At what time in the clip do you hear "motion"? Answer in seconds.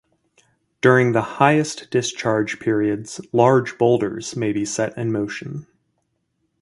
5.11-5.67